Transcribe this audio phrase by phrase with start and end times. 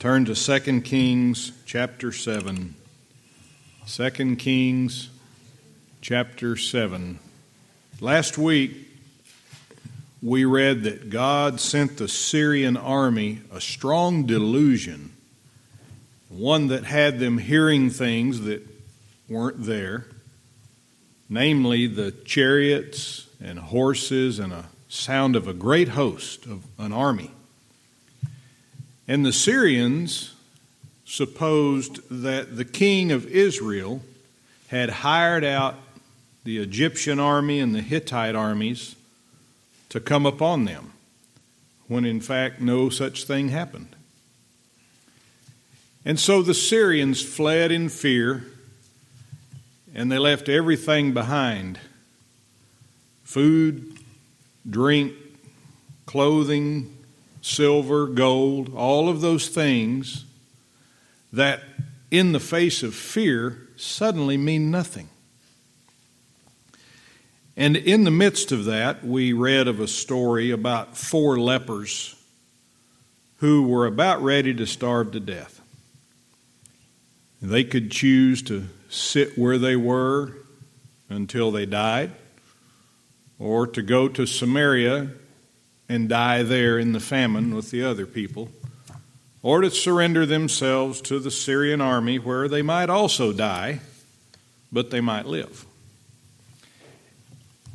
[0.00, 2.74] Turn to 2 Kings chapter 7.
[3.86, 5.10] 2 Kings
[6.00, 7.18] chapter 7.
[8.00, 8.72] Last week,
[10.22, 15.12] we read that God sent the Syrian army a strong delusion,
[16.30, 18.66] one that had them hearing things that
[19.28, 20.06] weren't there,
[21.28, 27.32] namely the chariots and horses and a sound of a great host of an army.
[29.10, 30.34] And the Syrians
[31.04, 34.02] supposed that the king of Israel
[34.68, 35.74] had hired out
[36.44, 38.94] the Egyptian army and the Hittite armies
[39.88, 40.92] to come upon them,
[41.88, 43.96] when in fact no such thing happened.
[46.04, 48.44] And so the Syrians fled in fear
[49.92, 51.80] and they left everything behind
[53.24, 53.98] food,
[54.70, 55.14] drink,
[56.06, 56.96] clothing,
[57.40, 60.24] silver, gold, all of those things
[61.32, 61.62] that
[62.10, 65.08] in the face of fear suddenly mean nothing.
[67.56, 72.16] And in the midst of that, we read of a story about four lepers
[73.38, 75.60] who were about ready to starve to death.
[77.42, 80.34] They could choose to sit where they were
[81.08, 82.12] until they died,
[83.38, 85.10] or to go to Samaria
[85.90, 88.48] and die there in the famine with the other people,
[89.42, 93.80] or to surrender themselves to the Syrian army where they might also die,
[94.70, 95.66] but they might live.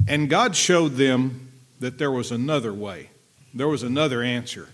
[0.08, 3.10] And God showed them that there was another way,
[3.54, 4.70] there was another answer,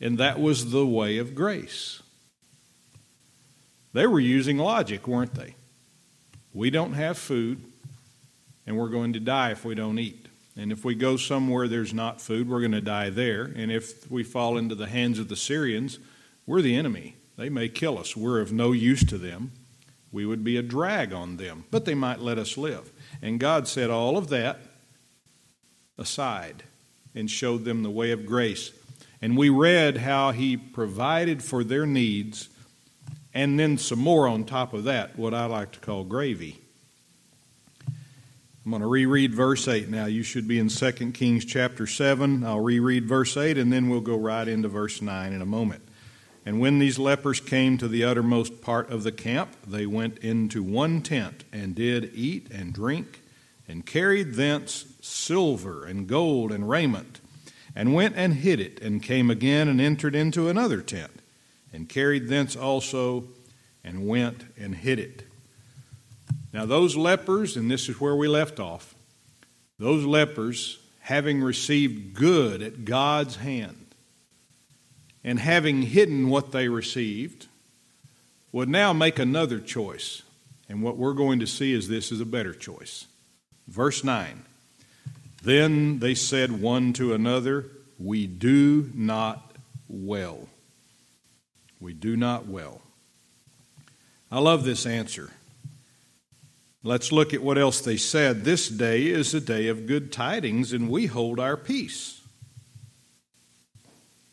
[0.00, 2.02] and that was the way of grace.
[3.92, 5.54] They were using logic, weren't they?
[6.52, 7.62] We don't have food,
[8.66, 10.26] and we're going to die if we don't eat.
[10.56, 13.44] And if we go somewhere there's not food, we're going to die there.
[13.44, 15.98] And if we fall into the hands of the Syrians,
[16.46, 17.16] we're the enemy.
[17.36, 18.16] They may kill us.
[18.16, 19.52] We're of no use to them.
[20.12, 22.90] We would be a drag on them, but they might let us live.
[23.22, 24.58] And God set all of that
[25.96, 26.64] aside
[27.14, 28.72] and showed them the way of grace.
[29.22, 32.48] And we read how He provided for their needs,
[33.32, 36.59] and then some more on top of that, what I like to call gravy.
[38.64, 40.04] I'm going to reread verse 8 now.
[40.04, 42.44] You should be in 2 Kings chapter 7.
[42.44, 45.82] I'll reread verse 8 and then we'll go right into verse 9 in a moment.
[46.44, 50.62] And when these lepers came to the uttermost part of the camp, they went into
[50.62, 53.22] one tent and did eat and drink
[53.66, 57.20] and carried thence silver and gold and raiment
[57.74, 61.22] and went and hid it and came again and entered into another tent
[61.72, 63.24] and carried thence also
[63.82, 65.29] and went and hid it.
[66.52, 68.94] Now, those lepers, and this is where we left off,
[69.78, 73.86] those lepers, having received good at God's hand
[75.22, 77.46] and having hidden what they received,
[78.52, 80.22] would now make another choice.
[80.68, 83.06] And what we're going to see is this is a better choice.
[83.68, 84.44] Verse 9
[85.42, 87.66] Then they said one to another,
[87.98, 89.52] We do not
[89.88, 90.48] well.
[91.80, 92.80] We do not well.
[94.30, 95.30] I love this answer.
[96.82, 98.44] Let's look at what else they said.
[98.44, 102.22] This day is a day of good tidings, and we hold our peace.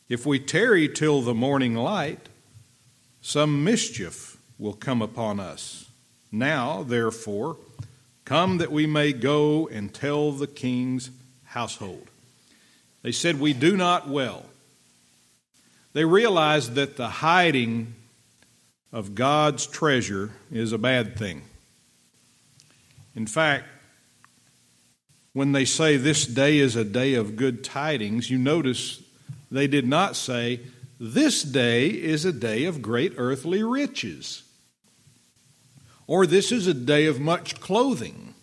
[0.08, 2.30] If we tarry till the morning light,
[3.20, 5.90] some mischief will come upon us.
[6.32, 7.58] Now, therefore,
[8.24, 11.10] come that we may go and tell the king's
[11.44, 12.08] household.
[13.02, 14.46] They said, We do not well.
[15.92, 17.94] They realized that the hiding
[18.90, 21.42] of God's treasure is a bad thing.
[23.18, 23.64] In fact,
[25.32, 29.02] when they say this day is a day of good tidings, you notice
[29.50, 30.60] they did not say
[31.00, 34.44] this day is a day of great earthly riches
[36.06, 38.34] or this is a day of much clothing,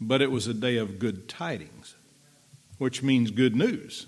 [0.00, 1.94] but it was a day of good tidings,
[2.78, 4.06] which means good news.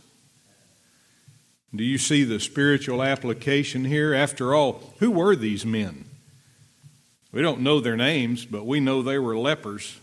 [1.77, 4.15] Do you see the spiritual application here?
[4.15, 6.07] After all, who were these men?
[7.33, 9.99] We don't know their names, but we know they were lepers,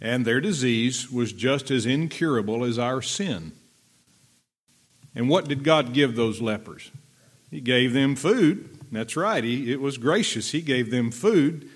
[0.00, 3.52] and their disease was just as incurable as our sin.
[5.14, 6.90] And what did God give those lepers?
[7.50, 8.78] He gave them food.
[8.90, 10.52] That's right, he, it was gracious.
[10.52, 11.68] He gave them food,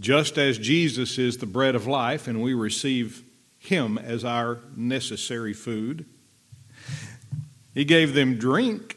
[0.00, 3.22] just as Jesus is the bread of life, and we receive
[3.60, 6.04] Him as our necessary food.
[7.72, 8.96] He gave them drink,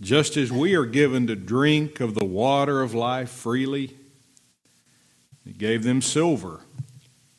[0.00, 3.96] just as we are given to drink of the water of life freely.
[5.44, 6.60] He gave them silver,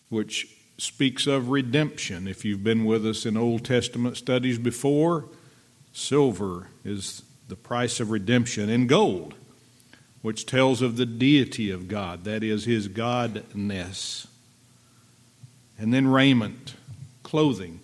[0.10, 0.48] which
[0.78, 2.28] speaks of redemption.
[2.28, 5.26] If you've been with us in Old Testament studies before,
[5.94, 9.36] silver is the price of redemption, and gold,
[10.22, 14.28] which tells of the deity of God, that is, his godness.
[15.78, 16.76] And then raiment,
[17.22, 17.82] clothing,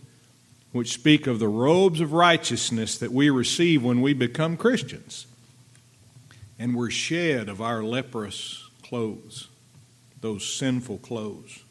[0.71, 5.27] which speak of the robes of righteousness that we receive when we become Christians.
[6.57, 9.47] And we're shed of our leprous clothes,
[10.21, 11.63] those sinful clothes.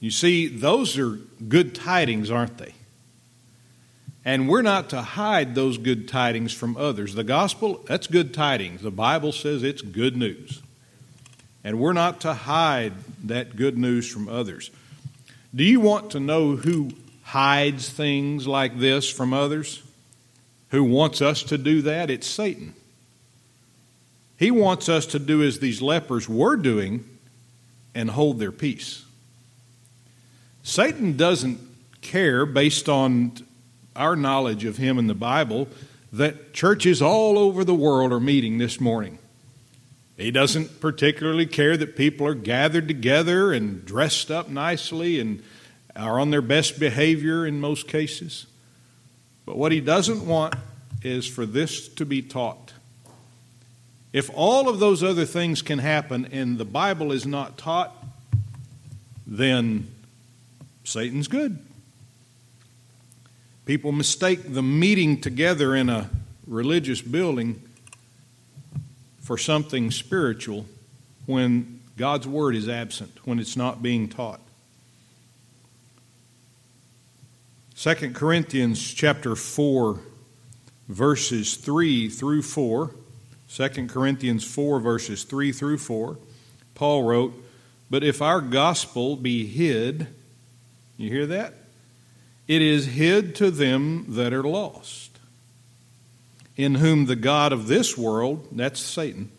[0.00, 2.74] You see, those are good tidings, aren't they?
[4.24, 7.14] And we're not to hide those good tidings from others.
[7.14, 8.82] The gospel, that's good tidings.
[8.82, 10.60] The Bible says it's good news.
[11.62, 12.92] And we're not to hide
[13.24, 14.70] that good news from others.
[15.54, 16.90] Do you want to know who
[17.22, 19.82] hides things like this from others?
[20.70, 22.10] Who wants us to do that?
[22.10, 22.74] It's Satan.
[24.38, 27.04] He wants us to do as these lepers were doing
[27.96, 29.04] and hold their peace.
[30.62, 31.58] Satan doesn't
[32.02, 33.32] care, based on
[33.96, 35.66] our knowledge of him in the Bible
[36.12, 39.18] that churches all over the world are meeting this morning.
[40.18, 45.42] He doesn't particularly care that people are gathered together and dressed up nicely and
[45.94, 48.46] are on their best behavior in most cases.
[49.46, 50.54] But what he doesn't want
[51.02, 52.72] is for this to be taught.
[54.16, 57.94] If all of those other things can happen and the Bible is not taught,
[59.26, 59.88] then
[60.84, 61.58] Satan's good.
[63.66, 66.08] People mistake the meeting together in a
[66.46, 67.62] religious building
[69.20, 70.64] for something spiritual
[71.26, 74.40] when God's word is absent, when it's not being taught.
[77.76, 80.00] 2 Corinthians chapter 4
[80.88, 82.94] verses 3 through 4.
[83.48, 86.18] 2 Corinthians 4 verses 3 through 4.
[86.74, 87.44] Paul wrote,
[87.90, 90.08] "But if our gospel be hid,
[90.96, 91.54] you hear that?
[92.48, 95.18] It is hid to them that are lost,
[96.56, 99.30] in whom the God of this world, that's Satan,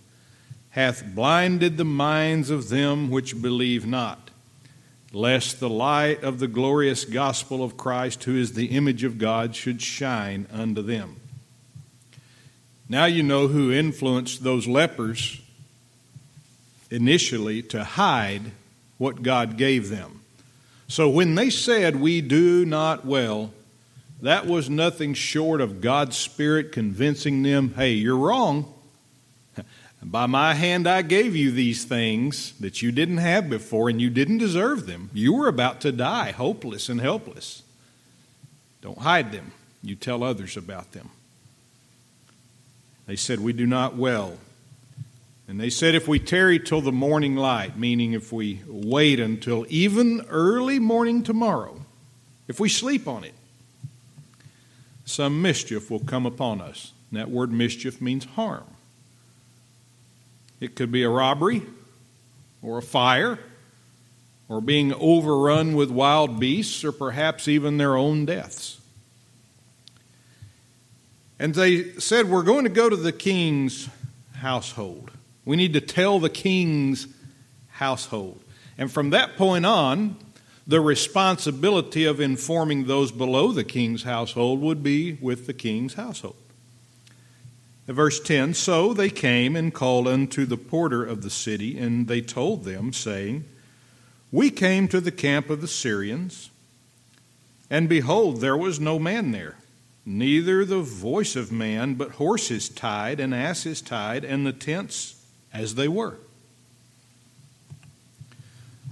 [0.71, 4.29] hath blinded the minds of them which believe not,
[5.11, 9.55] lest the light of the glorious gospel of Christ, who is the image of God,
[9.55, 11.15] should shine unto them.
[12.89, 15.41] Now you know who influenced those lepers
[16.89, 18.51] initially to hide
[18.97, 20.21] what God gave them.
[20.87, 23.51] So when they said, We do not well,
[24.21, 28.73] that was nothing short of God's Spirit convincing them, Hey, you're wrong.
[30.03, 34.09] By my hand I gave you these things that you didn't have before and you
[34.09, 35.09] didn't deserve them.
[35.13, 37.63] You were about to die, hopeless and helpless.
[38.81, 39.51] Don't hide them.
[39.83, 41.09] You tell others about them.
[43.07, 44.37] They said, We do not well.
[45.47, 49.65] And they said, if we tarry till the morning light, meaning if we wait until
[49.69, 51.79] even early morning tomorrow,
[52.49, 53.33] if we sleep on it,
[55.05, 56.91] some mischief will come upon us.
[57.09, 58.65] And that word mischief means harm.
[60.59, 61.61] It could be a robbery,
[62.61, 63.39] or a fire,
[64.49, 68.76] or being overrun with wild beasts, or perhaps even their own deaths.
[71.39, 73.89] And they said, We're going to go to the king's
[74.35, 75.11] household.
[75.45, 77.07] We need to tell the king's
[77.69, 78.41] household.
[78.77, 80.17] And from that point on,
[80.67, 86.35] the responsibility of informing those below the king's household would be with the king's household.
[87.87, 92.19] Verse 10 So they came and called unto the porter of the city, and they
[92.19, 93.45] told them, saying,
[94.31, 96.49] We came to the camp of the Syrians,
[97.69, 99.55] and behold, there was no man there,
[100.07, 105.21] neither the voice of man, but horses tied and asses tied, and the tents
[105.53, 106.15] as they were.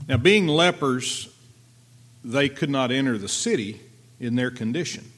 [0.09, 1.33] Now, being lepers,
[2.23, 3.79] they could not enter the city
[4.19, 5.09] in their condition.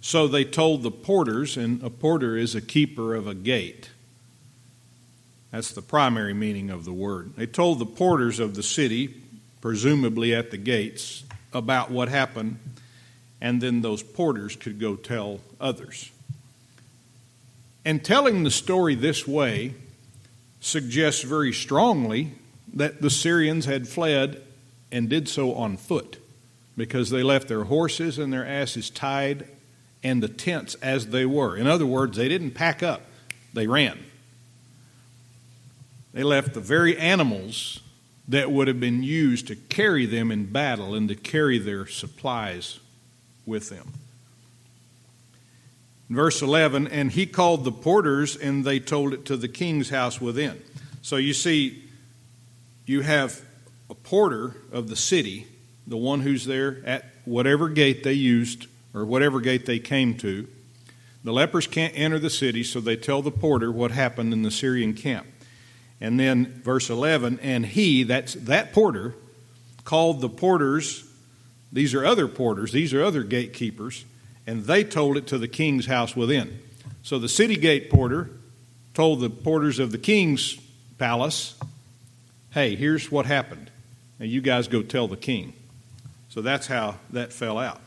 [0.00, 3.90] So they told the porters, and a porter is a keeper of a gate.
[5.50, 7.36] That's the primary meaning of the word.
[7.36, 9.22] They told the porters of the city,
[9.60, 12.58] presumably at the gates, about what happened,
[13.42, 16.12] and then those porters could go tell others.
[17.84, 19.74] And telling the story this way
[20.60, 22.30] suggests very strongly
[22.72, 24.40] that the Syrians had fled
[24.92, 26.18] and did so on foot
[26.76, 29.48] because they left their horses and their asses tied
[30.04, 31.56] and the tents as they were.
[31.56, 33.02] In other words, they didn't pack up,
[33.52, 33.98] they ran.
[36.14, 37.80] They left the very animals
[38.28, 42.78] that would have been used to carry them in battle and to carry their supplies
[43.46, 43.92] with them.
[46.08, 50.20] Verse 11, and he called the porters, and they told it to the king's house
[50.20, 50.62] within.
[51.00, 51.84] So you see,
[52.84, 53.40] you have
[53.88, 55.46] a porter of the city,
[55.86, 60.46] the one who's there at whatever gate they used or whatever gate they came to.
[61.24, 64.50] The lepers can't enter the city, so they tell the porter what happened in the
[64.50, 65.26] Syrian camp.
[66.00, 69.14] And then verse 11, and he, that's that porter,
[69.84, 71.04] called the porters,
[71.72, 74.04] these are other porters, these are other gatekeepers,
[74.46, 76.60] and they told it to the king's house within.
[77.02, 78.30] So the city gate porter
[78.94, 80.60] told the porters of the king's
[80.98, 81.58] palace,
[82.50, 83.70] hey, here's what happened.
[84.18, 85.54] Now you guys go tell the king.
[86.28, 87.80] So that's how that fell out.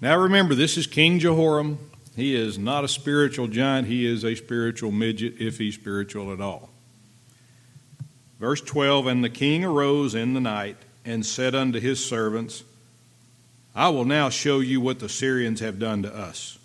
[0.00, 1.78] Now remember, this is King Jehoram.
[2.14, 6.40] He is not a spiritual giant, he is a spiritual midget, if he's spiritual at
[6.40, 6.70] all.
[8.40, 10.76] Verse 12 And the king arose in the night
[11.08, 12.62] and said unto his servants,
[13.74, 16.58] I will now show you what the Syrians have done to us.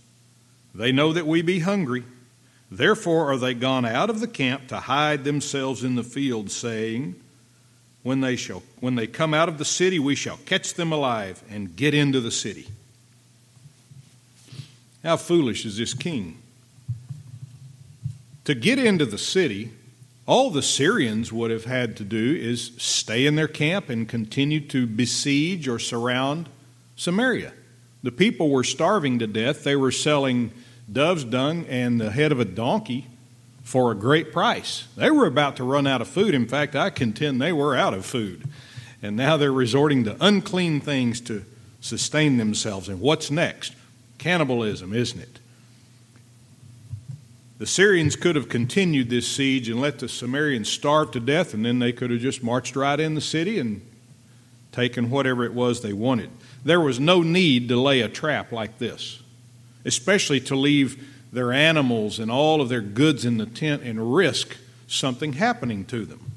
[0.76, 2.04] They know that we be hungry.
[2.70, 7.16] Therefore are they gone out of the camp to hide themselves in the field, saying,
[8.02, 11.42] when they, shall, when they come out of the city, we shall catch them alive
[11.50, 12.68] and get into the city.
[15.04, 16.38] How foolish is this king?
[18.44, 19.72] To get into the city,
[20.26, 24.62] all the Syrians would have had to do is stay in their camp and continue
[24.68, 26.48] to besiege or surround
[26.96, 27.54] Samaria.
[28.04, 29.64] The people were starving to death.
[29.64, 30.52] They were selling
[30.92, 33.08] dove's dung and the head of a donkey
[33.64, 34.88] for a great price.
[34.96, 36.34] They were about to run out of food.
[36.36, 38.44] In fact, I contend they were out of food.
[39.02, 41.46] And now they're resorting to unclean things to
[41.82, 42.88] sustain themselves.
[42.88, 43.74] And what's next?
[44.18, 45.40] Cannibalism, isn't it?
[47.64, 51.64] The Syrians could have continued this siege and let the Samaritans starve to death, and
[51.64, 53.82] then they could have just marched right in the city and
[54.74, 56.30] taken whatever it was they wanted.
[56.66, 59.22] There was no need to lay a trap like this,
[59.86, 64.58] especially to leave their animals and all of their goods in the tent and risk
[64.86, 66.34] something happening to them.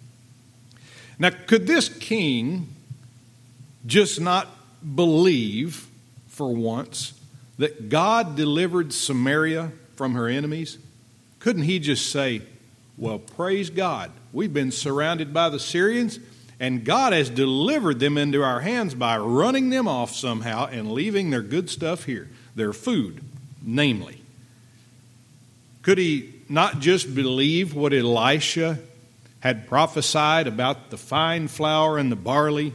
[1.18, 2.68] Now, could this king
[3.84, 4.46] just not
[4.94, 5.88] believe
[6.28, 7.20] for once
[7.58, 10.78] that God delivered Samaria from her enemies?
[11.46, 12.42] Couldn't he just say,
[12.98, 16.18] Well, praise God, we've been surrounded by the Syrians,
[16.58, 21.30] and God has delivered them into our hands by running them off somehow and leaving
[21.30, 23.22] their good stuff here, their food,
[23.62, 24.20] namely.
[25.82, 28.80] Could he not just believe what Elisha
[29.38, 32.74] had prophesied about the fine flour and the barley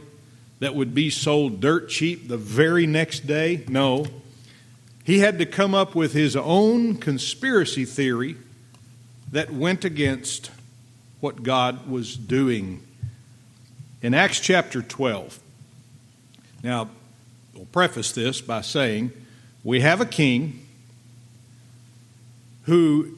[0.60, 3.64] that would be sold dirt cheap the very next day?
[3.68, 4.06] No.
[5.04, 8.36] He had to come up with his own conspiracy theory
[9.32, 10.50] that went against
[11.20, 12.82] what God was doing.
[14.02, 15.40] In Acts chapter 12,
[16.62, 16.88] now,
[17.54, 19.10] we'll preface this by saying
[19.64, 20.64] we have a king
[22.64, 23.16] who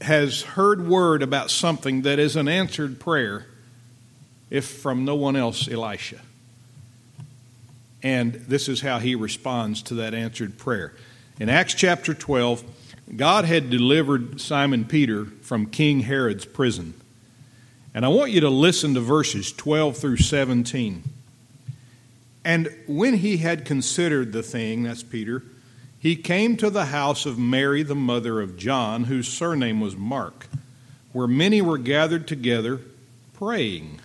[0.00, 3.46] has heard word about something that is an answered prayer,
[4.50, 6.20] if from no one else, Elisha.
[8.02, 10.92] And this is how he responds to that answered prayer.
[11.38, 12.62] In Acts chapter 12,
[13.14, 16.94] God had delivered Simon Peter from King Herod's prison.
[17.94, 21.04] And I want you to listen to verses 12 through 17.
[22.44, 25.42] And when he had considered the thing, that's Peter,
[25.98, 30.46] he came to the house of Mary, the mother of John, whose surname was Mark,
[31.12, 32.80] where many were gathered together
[33.34, 34.00] praying.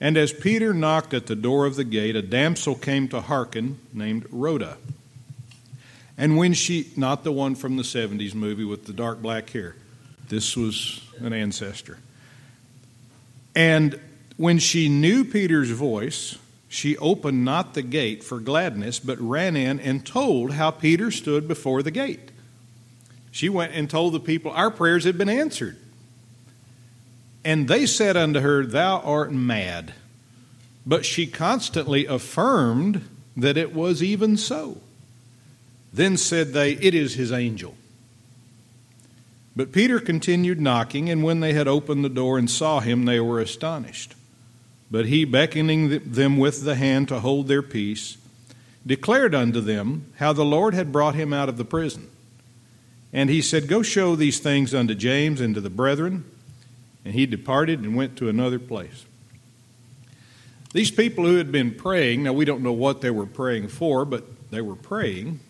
[0.00, 3.78] And as Peter knocked at the door of the gate, a damsel came to hearken,
[3.92, 4.76] named Rhoda.
[6.18, 9.76] And when she, not the one from the 70s movie with the dark black hair,
[10.28, 11.98] this was an ancestor.
[13.54, 13.98] And
[14.36, 16.36] when she knew Peter's voice,
[16.68, 21.46] she opened not the gate for gladness, but ran in and told how Peter stood
[21.46, 22.32] before the gate.
[23.30, 25.76] She went and told the people, Our prayers had been answered.
[27.44, 29.94] And they said unto her, Thou art mad.
[30.84, 34.78] But she constantly affirmed that it was even so.
[35.92, 37.74] Then said they, It is his angel.
[39.56, 43.18] But Peter continued knocking, and when they had opened the door and saw him, they
[43.18, 44.14] were astonished.
[44.90, 48.18] But he, beckoning them with the hand to hold their peace,
[48.86, 52.08] declared unto them how the Lord had brought him out of the prison.
[53.12, 56.24] And he said, Go show these things unto James and to the brethren.
[57.04, 59.06] And he departed and went to another place.
[60.72, 64.04] These people who had been praying, now we don't know what they were praying for,
[64.04, 65.40] but they were praying.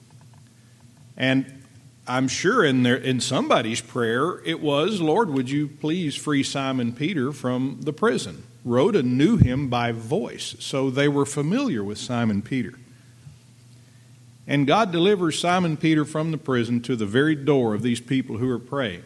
[1.19, 1.65] And
[2.07, 7.33] I'm sure in in somebody's prayer it was, Lord, would you please free Simon Peter
[7.33, 8.45] from the prison?
[8.65, 12.75] Rhoda knew him by voice, so they were familiar with Simon Peter.
[14.47, 18.39] And God delivers Simon Peter from the prison to the very door of these people
[18.39, 19.05] who are praying.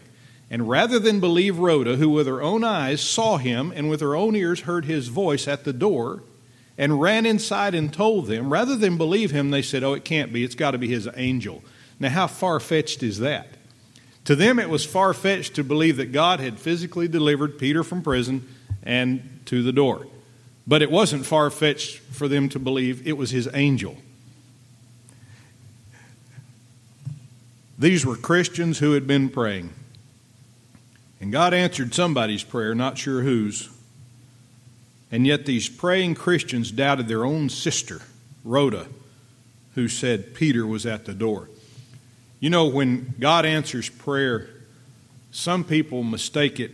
[0.49, 4.15] And rather than believe Rhoda, who with her own eyes saw him and with her
[4.15, 6.23] own ears heard his voice at the door
[6.79, 10.33] and ran inside and told them, rather than believe him, they said, Oh, it can't
[10.33, 10.45] be.
[10.45, 11.65] It's got to be his angel.
[12.03, 13.47] Now, how far fetched is that?
[14.25, 18.03] To them, it was far fetched to believe that God had physically delivered Peter from
[18.03, 18.49] prison
[18.83, 20.09] and to the door.
[20.67, 23.97] But it wasn't far fetched for them to believe it was his angel.
[27.79, 29.73] These were Christians who had been praying.
[31.21, 33.69] And God answered somebody's prayer, not sure whose.
[35.13, 38.03] And yet these praying Christians doubted their own sister,
[38.43, 38.89] Rhoda,
[39.77, 41.49] who said Peter was at the door.
[42.43, 44.49] You know, when God answers prayer,
[45.31, 46.73] some people mistake it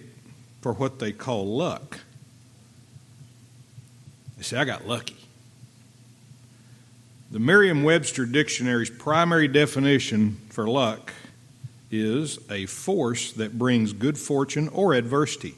[0.63, 1.99] for what they call luck.
[4.39, 5.19] They say, I got lucky.
[7.31, 11.13] The Merriam Webster Dictionary's primary definition for luck
[11.91, 15.55] is a force that brings good fortune or adversity.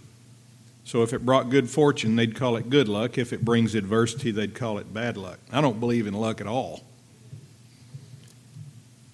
[0.82, 3.16] So if it brought good fortune, they'd call it good luck.
[3.16, 5.38] If it brings adversity, they'd call it bad luck.
[5.52, 6.82] I don't believe in luck at all.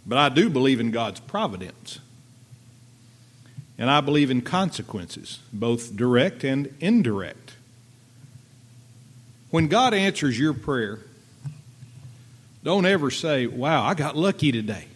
[0.07, 1.99] But I do believe in God's providence.
[3.79, 7.55] And I believe in consequences, both direct and indirect.
[9.51, 11.01] When God answers your prayer,
[12.63, 14.87] don't ever say, Wow, I got lucky today.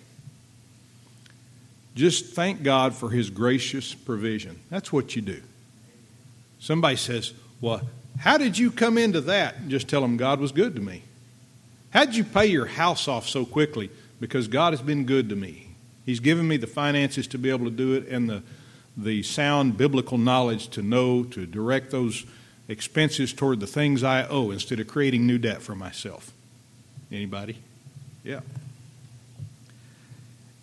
[1.94, 4.60] Just thank God for His gracious provision.
[4.70, 5.42] That's what you do.
[6.58, 7.82] Somebody says, Well,
[8.18, 9.68] how did you come into that?
[9.68, 11.02] Just tell them God was good to me.
[11.90, 13.90] How did you pay your house off so quickly?
[14.20, 15.68] Because God has been good to me.
[16.04, 18.42] He's given me the finances to be able to do it and the,
[18.96, 22.24] the sound biblical knowledge to know to direct those
[22.68, 26.32] expenses toward the things I owe instead of creating new debt for myself.
[27.10, 27.58] Anybody?
[28.22, 28.40] Yeah.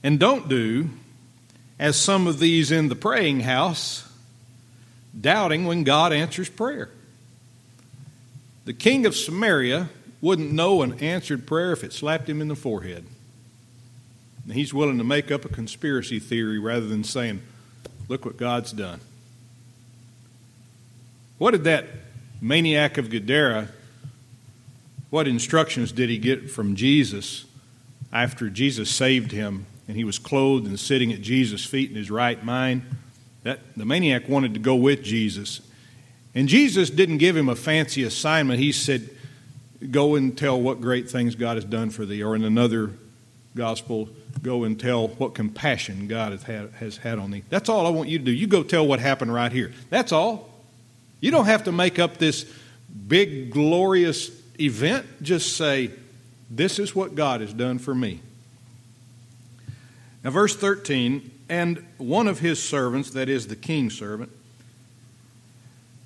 [0.03, 0.89] And don't do
[1.79, 4.07] as some of these in the praying house,
[5.19, 6.89] doubting when God answers prayer.
[8.65, 9.89] The king of Samaria
[10.21, 13.05] wouldn't know an answered prayer if it slapped him in the forehead.
[14.53, 17.41] He's willing to make up a conspiracy theory rather than saying,
[18.07, 19.01] Look what God's done.
[21.37, 21.85] What did that
[22.41, 23.67] maniac of Gadara,
[25.09, 27.45] what instructions did he get from Jesus
[28.11, 32.09] after Jesus saved him and he was clothed and sitting at Jesus' feet in his
[32.09, 32.83] right mind?
[33.43, 35.61] That the maniac wanted to go with Jesus.
[36.33, 38.59] And Jesus didn't give him a fancy assignment.
[38.59, 39.09] He said,
[39.91, 42.23] Go and tell what great things God has done for thee.
[42.23, 42.91] Or in another
[43.55, 44.09] gospel,
[44.41, 47.43] go and tell what compassion God has had, has had on thee.
[47.49, 48.31] That's all I want you to do.
[48.31, 49.71] You go tell what happened right here.
[49.89, 50.49] That's all.
[51.19, 52.45] You don't have to make up this
[53.07, 55.05] big, glorious event.
[55.21, 55.91] Just say,
[56.49, 58.21] This is what God has done for me.
[60.23, 64.31] Now, verse 13, and one of his servants, that is the king's servant,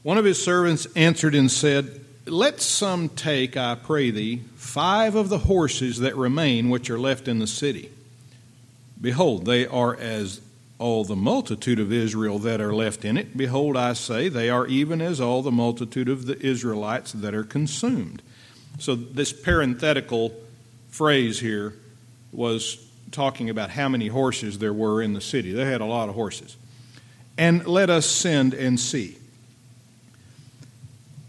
[0.03, 5.29] one of his servants answered and said, Let some take, I pray thee, five of
[5.29, 7.91] the horses that remain which are left in the city.
[9.01, 10.41] Behold, they are as
[10.77, 13.37] all the multitude of Israel that are left in it.
[13.37, 17.43] Behold, I say, they are even as all the multitude of the Israelites that are
[17.43, 18.21] consumed.
[18.79, 20.33] So, this parenthetical
[20.89, 21.73] phrase here
[22.31, 25.51] was talking about how many horses there were in the city.
[25.51, 26.57] They had a lot of horses.
[27.37, 29.17] And let us send and see.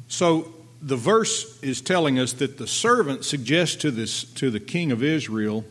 [0.09, 4.91] So, the verse is telling us that the servant suggests to, this, to the king
[4.93, 5.65] of Israel,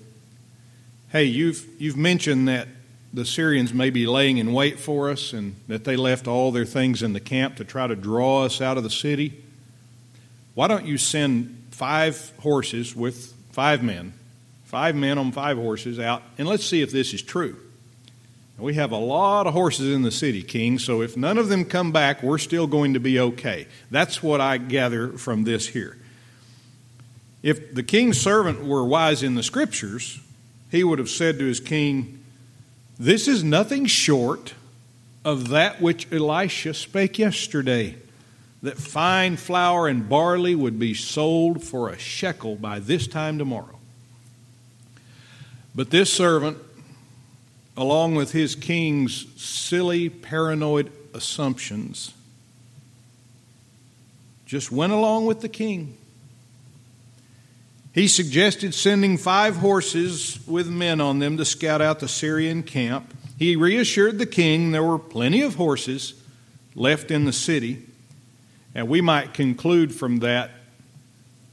[1.12, 2.68] hey, you've, you've mentioned that
[3.14, 6.66] the Syrians may be laying in wait for us and that they left all their
[6.66, 9.44] things in the camp to try to draw us out of the city,
[10.54, 14.14] why don't you send five horses with five men,
[14.64, 17.58] five men on five horses out, and let's see if this is true.
[18.58, 21.66] We have a lot of horses in the city, King, so if none of them
[21.66, 23.68] come back, we're still going to be okay.
[23.90, 25.98] That's what I gather from this here.
[27.42, 30.20] If the king's servant were wise in the scriptures,
[30.72, 32.24] he would have said to his king,
[32.98, 34.54] this is nothing short
[35.26, 37.96] of that which Elisha spake yesterday
[38.64, 43.80] that fine flour and barley would be sold for a shekel by this time tomorrow.
[45.74, 46.58] But this servant,
[47.76, 52.14] along with his king's silly, paranoid assumptions,
[54.46, 55.98] just went along with the king.
[57.94, 63.14] He suggested sending five horses with men on them to scout out the Syrian camp.
[63.38, 66.14] He reassured the king there were plenty of horses
[66.74, 67.86] left in the city.
[68.74, 70.52] And we might conclude from that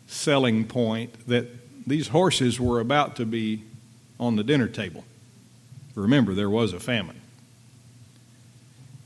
[0.07, 1.47] selling point that
[1.89, 3.65] these horses were about to be
[4.21, 5.05] on the dinner table.
[5.95, 7.21] Remember, there was a famine.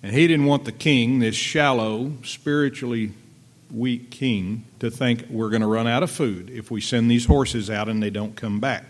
[0.03, 3.13] And he didn't want the king, this shallow, spiritually
[3.73, 7.25] weak king to think we're going to run out of food if we send these
[7.25, 8.85] horses out and they don't come back.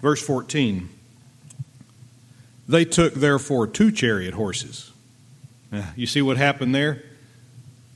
[0.00, 0.88] Verse 14
[2.68, 4.92] They took therefore two chariot horses.
[5.70, 7.02] Now, you see what happened there?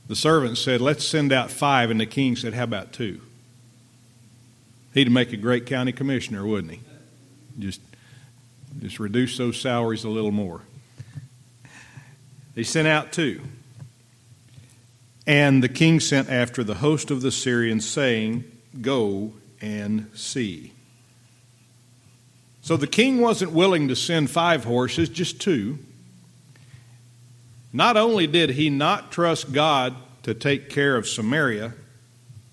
[0.07, 3.21] The servant said, Let's send out five, and the king said, How about two?
[4.93, 6.79] He'd make a great county commissioner, wouldn't he?
[7.59, 7.81] Just,
[8.79, 10.61] just reduce those salaries a little more.
[12.53, 13.41] They sent out two.
[15.27, 18.43] And the king sent after the host of the Syrians, saying,
[18.81, 20.73] Go and see.
[22.61, 25.79] So the king wasn't willing to send five horses, just two.
[27.71, 31.73] Not only did he not trust God to take care of Samaria,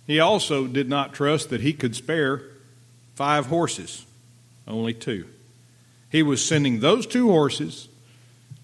[0.06, 2.42] he also did not trust that he could spare
[3.14, 4.04] five horses,
[4.66, 5.26] only two.
[6.10, 7.88] He was sending those two horses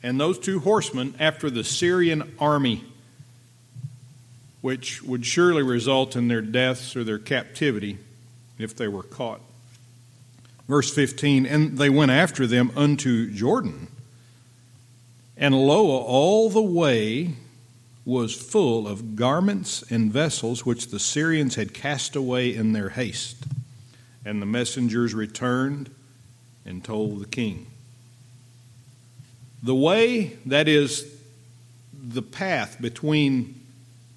[0.02, 2.84] and those two horsemen after the Syrian army,
[4.60, 7.98] which would surely result in their deaths or their captivity
[8.58, 9.40] if they were caught.
[10.68, 13.88] Verse 15 And they went after them unto Jordan.
[15.36, 17.34] And lo, all the way
[18.04, 23.44] was full of garments and vessels which the Syrians had cast away in their haste.
[24.24, 25.90] And the messengers returned
[26.64, 27.66] and told the king.
[29.62, 31.06] The way, that is,
[31.92, 33.57] the path between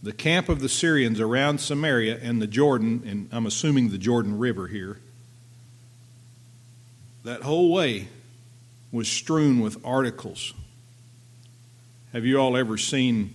[0.03, 4.37] the camp of the Syrians around Samaria and the Jordan, and I'm assuming the Jordan
[4.37, 4.99] River here,
[7.23, 8.07] that whole way
[8.91, 10.53] was strewn with articles.
[12.13, 13.33] Have you all ever seen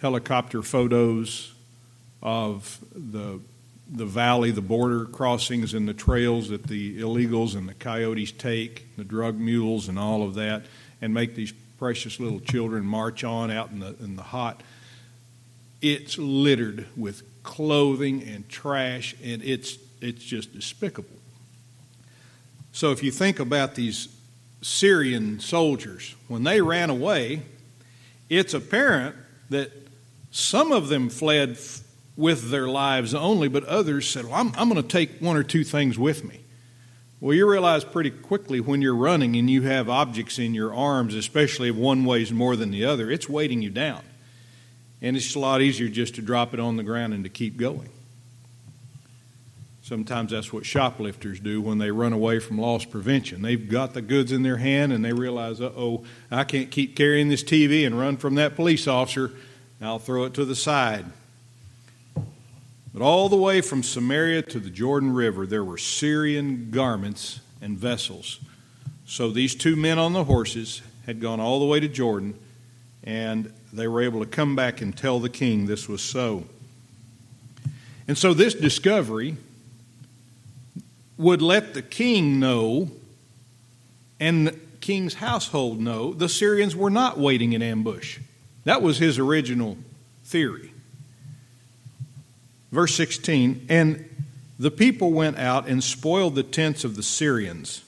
[0.00, 1.52] helicopter photos
[2.22, 3.40] of the
[3.94, 8.86] the valley, the border crossings, and the trails that the illegals and the coyotes take,
[8.96, 10.62] the drug mules, and all of that,
[11.02, 14.62] and make these precious little children march on out in the in the hot.
[15.82, 21.08] It's littered with clothing and trash, and it's it's just despicable.
[22.72, 24.08] So if you think about these
[24.62, 27.42] Syrian soldiers, when they ran away,
[28.30, 29.14] it's apparent
[29.50, 29.70] that
[30.30, 31.58] some of them fled
[32.16, 35.42] with their lives only, but others said, Well, I'm, I'm going to take one or
[35.42, 36.40] two things with me.
[37.20, 41.14] Well, you realize pretty quickly when you're running and you have objects in your arms,
[41.14, 44.02] especially if one weighs more than the other, it's weighting you down.
[45.02, 47.56] And it's a lot easier just to drop it on the ground and to keep
[47.56, 47.90] going.
[49.82, 53.42] Sometimes that's what shoplifters do when they run away from loss prevention.
[53.42, 56.94] They've got the goods in their hand and they realize, uh oh, I can't keep
[56.94, 59.32] carrying this TV and run from that police officer.
[59.80, 61.06] I'll throw it to the side.
[62.94, 67.76] But all the way from Samaria to the Jordan River, there were Syrian garments and
[67.76, 68.38] vessels.
[69.04, 72.38] So these two men on the horses had gone all the way to Jordan,
[73.02, 76.44] and they were able to come back and tell the king this was so.
[78.06, 79.36] And so this discovery
[81.16, 82.90] would let the king know
[84.18, 88.18] and the king's household know the Syrians were not waiting in ambush.
[88.64, 89.78] That was his original
[90.24, 90.72] theory.
[92.70, 94.08] Verse 16 And
[94.58, 97.84] the people went out and spoiled the tents of the Syrians.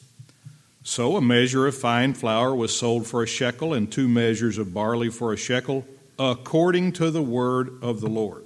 [0.86, 4.74] So a measure of fine flour was sold for a shekel, and two measures of
[4.74, 5.86] barley for a shekel,
[6.18, 8.44] according to the word of the Lord.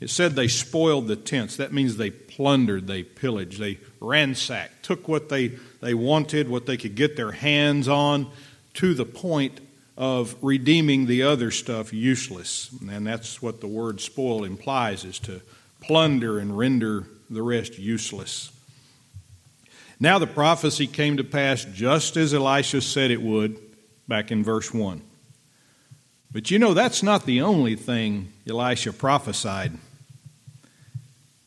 [0.00, 1.56] It said they spoiled the tents.
[1.56, 6.76] That means they plundered, they pillaged, they ransacked, took what they, they wanted, what they
[6.76, 8.28] could get their hands on,
[8.74, 9.60] to the point
[9.96, 12.68] of redeeming the other stuff useless.
[12.90, 15.40] And that's what the word spoil implies is to
[15.80, 18.50] plunder and render the rest useless.
[20.00, 23.58] Now the prophecy came to pass just as Elisha said it would
[24.06, 25.02] back in verse 1.
[26.30, 29.72] But you know, that's not the only thing Elisha prophesied.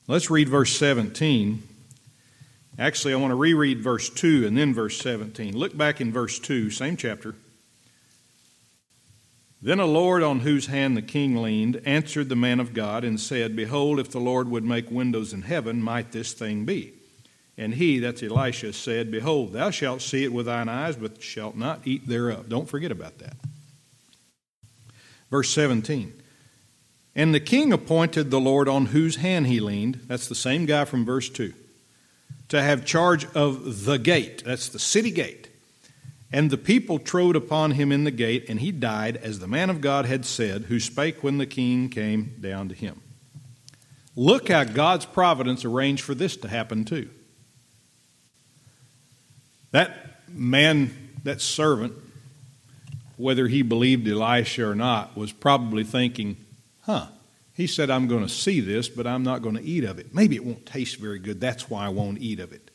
[0.07, 1.63] Let's read verse 17.
[2.77, 5.55] Actually, I want to reread verse 2 and then verse 17.
[5.55, 7.35] Look back in verse 2, same chapter.
[9.61, 13.19] Then a Lord on whose hand the king leaned answered the man of God and
[13.19, 16.93] said, Behold, if the Lord would make windows in heaven, might this thing be?
[17.57, 21.55] And he, that's Elisha, said, Behold, thou shalt see it with thine eyes, but shalt
[21.55, 22.49] not eat thereof.
[22.49, 23.35] Don't forget about that.
[25.29, 26.13] Verse 17.
[27.15, 30.85] And the king appointed the Lord on whose hand he leaned, that's the same guy
[30.85, 31.53] from verse 2,
[32.49, 35.49] to have charge of the gate, that's the city gate.
[36.33, 39.69] And the people trode upon him in the gate, and he died, as the man
[39.69, 43.01] of God had said, who spake when the king came down to him.
[44.15, 47.09] Look how God's providence arranged for this to happen, too.
[49.71, 50.91] That man,
[51.23, 51.93] that servant,
[53.17, 56.37] whether he believed Elisha or not, was probably thinking,
[56.81, 57.07] huh,
[57.53, 60.13] he said, I'm going to see this, but I'm not going to eat of it.
[60.15, 61.39] Maybe it won't taste very good.
[61.39, 62.71] That's why I won't eat of it.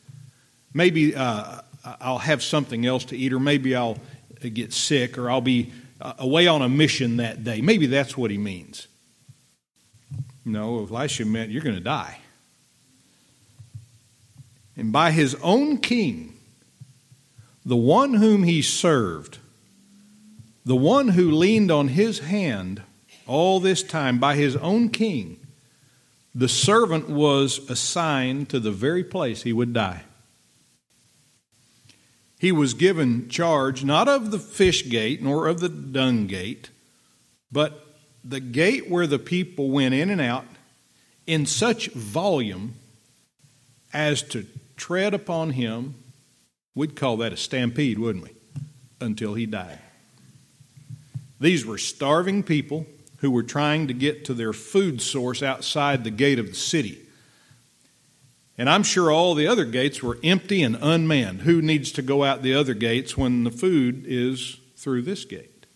[0.73, 1.61] maybe uh,
[2.01, 3.99] I'll have something else to eat, or maybe I'll
[4.41, 7.61] get sick, or I'll be uh, away on a mission that day.
[7.61, 8.87] Maybe that's what he means.
[10.45, 12.19] No, Elisha meant you're going to die.
[14.77, 16.36] And by his own king,
[17.67, 19.39] the one whom he served,
[20.65, 22.81] the one who leaned on his hand
[23.27, 25.37] all this time, by his own king,
[26.33, 30.03] the servant was assigned to the very place he would die.
[32.39, 36.71] He was given charge not of the fish gate nor of the dung gate,
[37.51, 40.45] but the gate where the people went in and out
[41.27, 42.75] in such volume
[43.93, 45.95] as to tread upon him.
[46.77, 48.31] We'd call that a stampede, wouldn't we?
[49.01, 49.81] Until he died.
[51.41, 52.87] These were starving people
[53.19, 57.01] who were trying to get to their food source outside the gate of the city.
[58.59, 61.43] And I'm sure all the other gates were empty and unmanned.
[61.43, 65.67] Who needs to go out the other gates when the food is through this gate?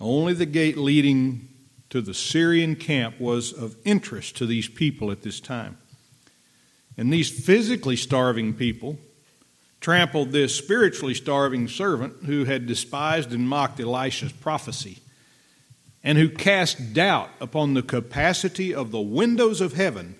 [0.00, 1.48] Only the gate leading
[1.90, 5.78] to the Syrian camp was of interest to these people at this time.
[6.96, 8.98] And these physically starving people
[9.82, 15.00] trampled this spiritually starving servant who had despised and mocked Elisha's prophecy
[16.04, 20.14] and who cast doubt upon the capacity of the windows of heaven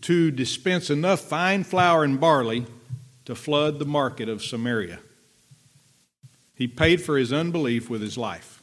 [0.00, 2.66] to dispense enough fine flour and barley
[3.24, 5.00] to flood the market of Samaria.
[6.54, 8.62] He paid for his unbelief with his life.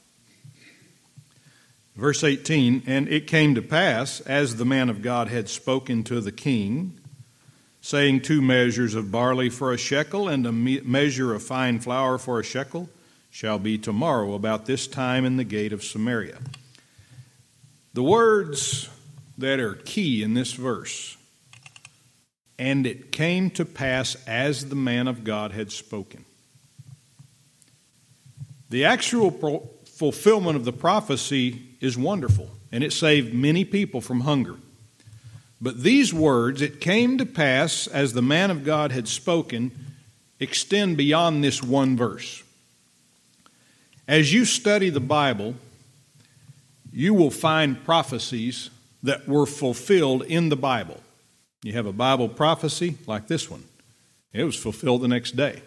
[1.95, 6.19] Verse 18 And it came to pass, as the man of God had spoken to
[6.21, 6.99] the king,
[7.86, 12.39] saying, Two measures of barley for a shekel, and a measure of fine flour for
[12.39, 12.89] a shekel,
[13.30, 16.39] shall be tomorrow about this time in the gate of Samaria.
[17.93, 18.89] The words
[19.38, 21.15] that are key in this verse
[22.58, 26.26] and it came to pass as the man of God had spoken.
[28.71, 29.30] The actual
[29.86, 34.56] fulfillment of the prophecy is wonderful, and it saved many people from hunger.
[35.61, 39.71] But these words, it came to pass as the man of God had spoken,
[40.39, 42.43] extend beyond this one verse.
[44.07, 45.55] As you study the Bible,
[46.91, 48.69] you will find prophecies
[49.03, 51.01] that were fulfilled in the Bible.
[51.63, 53.63] You have a Bible prophecy like this one,
[54.33, 55.61] it was fulfilled the next day.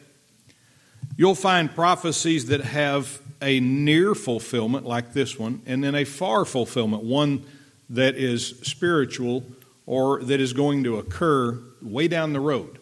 [1.16, 6.44] You'll find prophecies that have a near fulfillment like this one, and then a far
[6.44, 7.44] fulfillment, one
[7.90, 9.44] that is spiritual
[9.88, 12.78] or that is going to occur way down the road.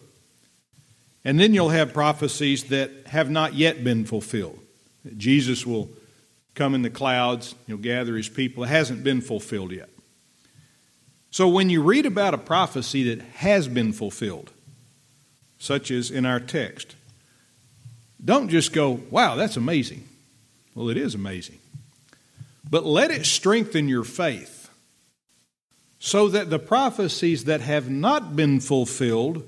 [1.23, 4.59] And then you'll have prophecies that have not yet been fulfilled.
[5.15, 5.89] Jesus will
[6.53, 8.65] come in the clouds, he'll gather his people.
[8.65, 9.89] It hasn't been fulfilled yet.
[11.31, 14.51] So when you read about a prophecy that has been fulfilled,
[15.59, 16.95] such as in our text,
[18.23, 20.05] don't just go, wow, that's amazing.
[20.75, 21.59] Well, it is amazing.
[22.69, 24.56] But let it strengthen your faith
[25.99, 29.47] so that the prophecies that have not been fulfilled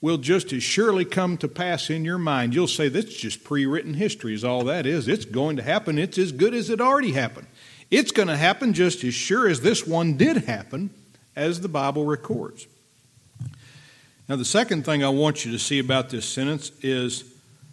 [0.00, 2.54] will just as surely come to pass in your mind.
[2.54, 5.08] You'll say, that's just pre written history, is all that is.
[5.08, 5.98] It's going to happen.
[5.98, 7.48] It's as good as it already happened.
[7.90, 10.90] It's going to happen just as sure as this one did happen,
[11.34, 12.66] as the Bible records.
[14.28, 17.24] Now, the second thing I want you to see about this sentence is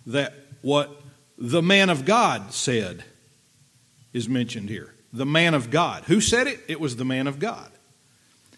[0.08, 0.90] that what
[1.38, 3.04] the man of God said
[4.14, 4.95] is mentioned here.
[5.16, 6.04] The man of God.
[6.04, 6.60] Who said it?
[6.68, 7.72] It was the man of God.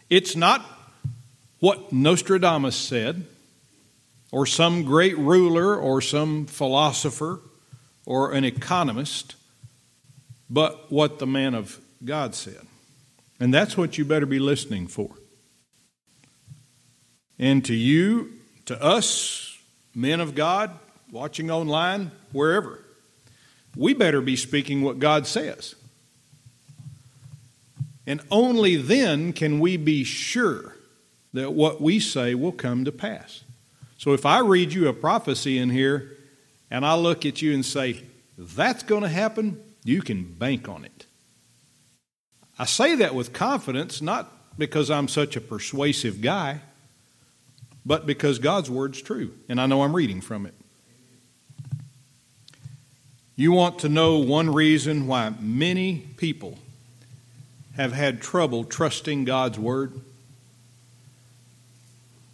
[0.10, 0.66] It's not
[1.60, 3.26] what Nostradamus said,
[4.32, 7.40] or some great ruler, or some philosopher,
[8.06, 9.36] or an economist
[10.50, 12.62] but what the man of God said.
[13.40, 15.12] And that's what you better be listening for.
[17.38, 18.34] And to you,
[18.66, 19.58] to us,
[19.94, 20.72] men of God,
[21.12, 22.84] watching online, wherever,
[23.76, 25.76] we better be speaking what God says.
[28.08, 30.78] And only then can we be sure
[31.34, 33.44] that what we say will come to pass.
[33.98, 36.16] So if I read you a prophecy in here
[36.72, 38.02] and I look at you and say,
[38.38, 41.06] that's going to happen, you can bank on it.
[42.58, 46.62] I say that with confidence, not because I'm such a persuasive guy,
[47.86, 50.54] but because God's word's true, and I know I'm reading from it.
[53.36, 56.58] You want to know one reason why many people
[57.78, 60.02] have had trouble trusting God's word?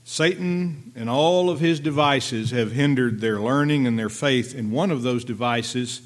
[0.06, 4.92] Satan and all of his devices have hindered their learning and their faith, and one
[4.92, 6.02] of those devices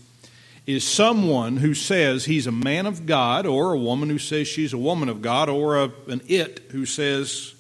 [0.66, 4.74] is someone who says he's a man of God, or a woman who says she's
[4.74, 7.54] a woman of God, or a, an it who says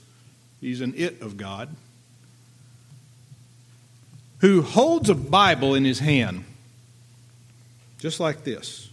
[0.59, 1.69] he's an it of God.
[4.39, 6.43] who holds a Bible in his hand,
[7.99, 8.89] just like this,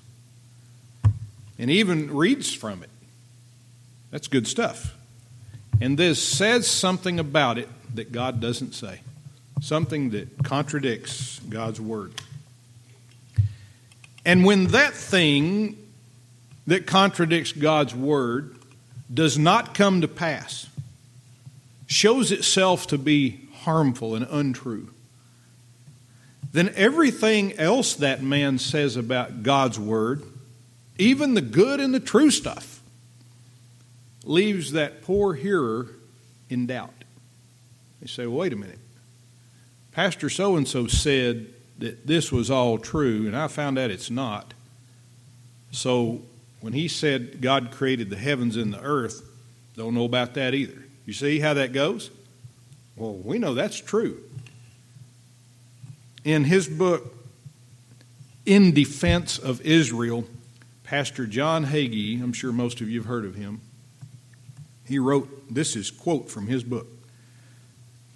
[1.58, 2.90] and even reads from it.
[4.10, 4.96] That's good stuff.
[5.80, 9.00] And this says something about it that God doesn't say,
[9.60, 12.12] something that contradicts God's word.
[14.24, 15.76] And when that thing
[16.66, 18.56] that contradicts God's word
[19.12, 20.68] does not come to pass,
[21.86, 24.88] shows itself to be harmful and untrue,
[26.52, 30.22] then everything else that man says about God's word,
[30.98, 32.80] even the good and the true stuff,
[34.24, 35.88] leaves that poor hearer
[36.48, 37.04] in doubt.
[38.00, 38.78] They say, wait a minute.
[39.92, 41.46] Pastor so and so said
[41.78, 44.54] that this was all true, and I found out it's not.
[45.72, 46.22] So
[46.60, 49.22] when he said God created the heavens and the earth,
[49.76, 50.84] don't know about that either.
[51.06, 52.10] You see how that goes?
[52.96, 54.22] Well, we know that's true.
[56.24, 57.14] In his book,
[58.46, 60.24] In Defense of Israel,
[60.94, 63.60] Pastor John Hagee, I'm sure most of you have heard of him,
[64.86, 66.86] he wrote, this is quote from his book.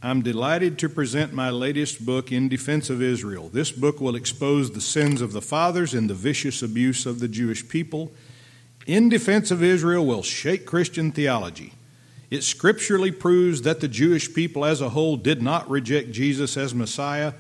[0.01, 3.49] I'm delighted to present my latest book, In Defense of Israel.
[3.49, 7.27] This book will expose the sins of the fathers and the vicious abuse of the
[7.27, 8.13] Jewish people.
[8.87, 11.73] In Defense of Israel will shake Christian theology.
[12.31, 16.77] It scripturally proves that the Jewish people as a whole did not reject Jesus as
[16.77, 17.33] Messiah.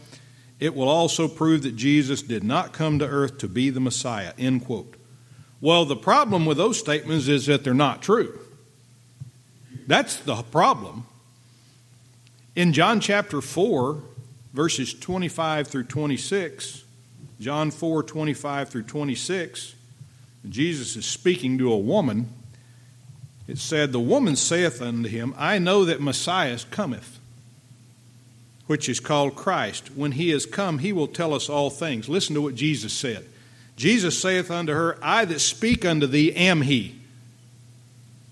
[0.58, 4.32] It will also prove that Jesus did not come to earth to be the Messiah.
[4.36, 4.97] End quote.
[5.60, 8.38] Well, the problem with those statements is that they're not true.
[9.86, 11.06] That's the problem.
[12.54, 14.00] In John chapter 4,
[14.52, 16.84] verses 25 through 26,
[17.40, 19.74] John 4 25 through 26,
[20.48, 22.28] Jesus is speaking to a woman.
[23.46, 27.18] It said, The woman saith unto him, I know that Messiah cometh,
[28.66, 29.90] which is called Christ.
[29.94, 32.08] When he is come, he will tell us all things.
[32.08, 33.26] Listen to what Jesus said.
[33.78, 36.96] Jesus saith unto her, I that speak unto thee am he.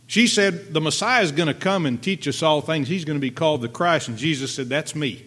[0.08, 2.88] She said, The Messiah is going to come and teach us all things.
[2.88, 4.08] He's going to be called the Christ.
[4.08, 5.24] And Jesus said, That's me.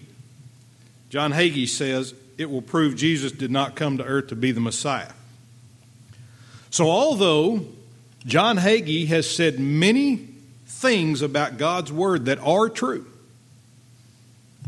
[1.10, 4.60] John Hagee says, It will prove Jesus did not come to earth to be the
[4.60, 5.13] Messiah.
[6.69, 7.65] So, although
[8.25, 10.27] John Hagee has said many
[10.65, 13.05] things about God's Word that are true,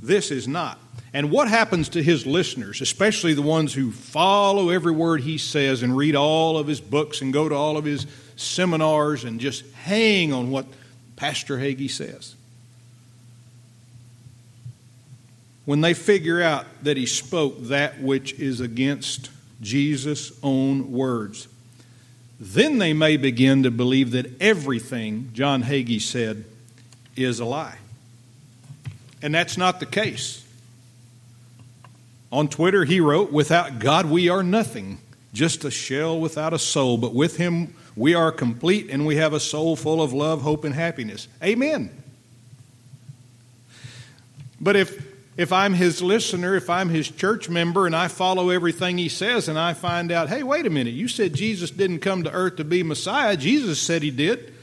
[0.01, 0.79] this is not.
[1.13, 5.84] And what happens to his listeners, especially the ones who follow every word he says
[5.84, 9.69] and read all of his books and go to all of his seminars and just
[9.74, 10.65] hang on what
[11.17, 12.36] Pastor Hagee says.
[15.65, 19.30] When they figure out that he spoke that which is against
[19.62, 21.47] Jesus' own words,
[22.39, 26.45] then they may begin to believe that everything John Hagee said
[27.15, 27.78] is a lie.
[29.21, 30.44] And that's not the case.
[32.32, 35.00] On Twitter, he wrote, Without God, we are nothing,
[35.34, 39.34] just a shell without a soul, but with him, we are complete and we have
[39.34, 41.27] a soul full of love, hope, and happiness.
[41.44, 41.90] Amen.
[44.62, 45.06] But if,
[45.36, 49.50] if I'm his listener, if I'm his church member, and I follow everything he says,
[49.50, 52.58] and I find out, hey, wait a minute, you said Jesus didn't come to earth
[52.58, 53.36] to be Messiah.
[53.36, 54.54] Jesus said he did.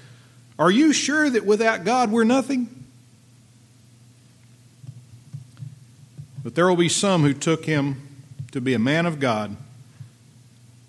[0.58, 2.77] Are you sure that without God we're nothing?
[6.48, 8.08] But there will be some who took him
[8.52, 9.54] to be a man of God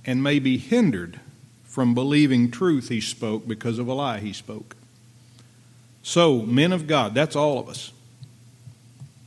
[0.06, 1.20] and may be hindered
[1.66, 4.78] from believing truth he spoke because of a lie he spoke.
[6.02, 7.92] So, men of God, that's all of us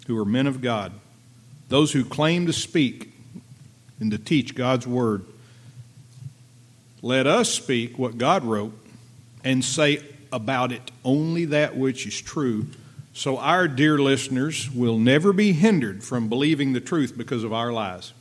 [0.07, 0.95] who are men of God,
[1.69, 3.13] those who claim to speak
[4.01, 5.27] and to teach God's word.
[7.03, 8.73] Let us speak what God wrote
[9.45, 10.03] and say
[10.33, 12.69] about it only that which is true,
[13.13, 17.73] so our dear listeners will never be hindered from believing the truth because of our
[17.73, 18.13] lies.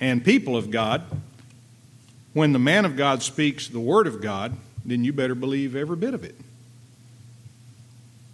[0.00, 1.02] And people of God,
[2.34, 5.96] when the man of God speaks the word of God, then you better believe every
[5.96, 6.34] bit of it.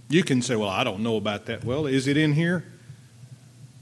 [0.09, 1.65] You can say, Well, I don't know about that.
[1.65, 2.65] Well, is it in here?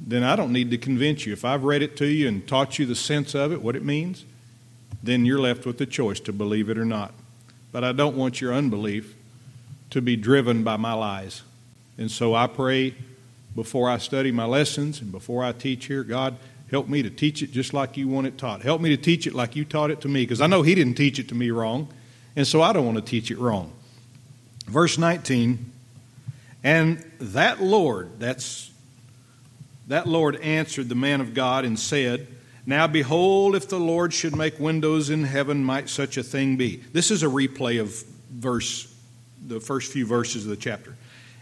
[0.01, 1.33] Then I don't need to convince you.
[1.33, 3.85] If I've read it to you and taught you the sense of it, what it
[3.85, 4.25] means,
[5.03, 7.15] then you're left with the choice to believe it or not.
[7.73, 9.16] But I don't want your unbelief
[9.91, 11.43] to be driven by my lies.
[11.99, 12.95] And so I pray
[13.55, 16.37] before I study my lessons and before I teach here, God,
[16.71, 18.63] Help me to teach it just like you want it taught.
[18.63, 20.75] Help me to teach it like you taught it to me, because I know He
[20.75, 21.89] didn't teach it to me wrong,
[22.35, 23.73] and so I don't want to teach it wrong.
[24.67, 25.73] Verse 19,
[26.65, 28.73] and that Lord, that's
[29.87, 32.27] that Lord answered the man of God and said,
[32.67, 36.79] Now behold, if the Lord should make windows in heaven, might such a thing be?
[36.93, 38.93] This is a replay of verse,
[39.45, 40.97] the first few verses of the chapter.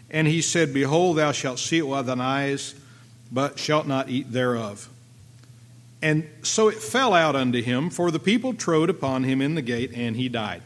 [0.09, 2.75] And he said, Behold, thou shalt see it with thine eyes
[3.31, 4.89] but shalt not eat thereof.
[6.01, 9.61] And so it fell out unto him, for the people trode upon him in the
[9.61, 10.61] gate, and he died.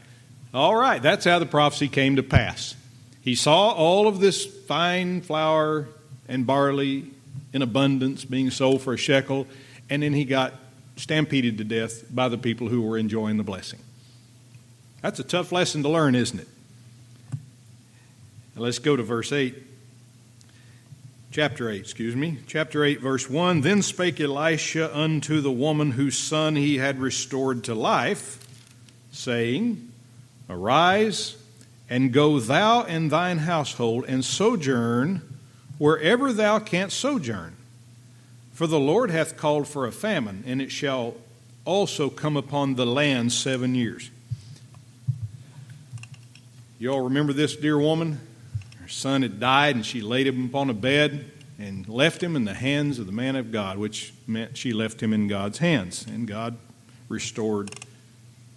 [0.54, 2.76] All right, that's how the prophecy came to pass.
[3.22, 5.88] He saw all of this fine flour
[6.28, 7.12] and barley
[7.54, 9.48] in abundance being sold for a shekel,
[9.90, 10.54] and then he got
[10.96, 13.80] stampeded to death by the people who were enjoying the blessing.
[15.02, 16.48] That's a tough lesson to learn, isn't it?
[18.60, 19.56] Now let's go to verse 8.
[21.32, 22.40] Chapter 8, excuse me.
[22.46, 27.64] Chapter 8, verse 1 Then spake Elisha unto the woman whose son he had restored
[27.64, 28.46] to life,
[29.14, 29.90] saying,
[30.50, 31.38] Arise
[31.90, 35.22] and go thou and thine household and sojourn
[35.78, 37.56] wherever thou canst sojourn.
[38.52, 41.16] For the Lord hath called for a famine, and it shall
[41.64, 44.12] also come upon the land seven years.
[46.78, 48.20] You all remember this dear woman?
[48.90, 51.30] Her son had died, and she laid him upon a bed
[51.60, 55.00] and left him in the hands of the man of God, which meant she left
[55.00, 56.08] him in God's hands.
[56.08, 56.58] And God
[57.08, 57.70] restored